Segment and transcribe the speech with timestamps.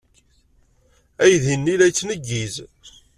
[1.23, 2.55] Aydi-nni la yettneggiz.